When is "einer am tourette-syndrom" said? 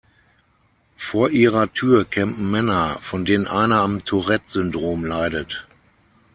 3.47-5.05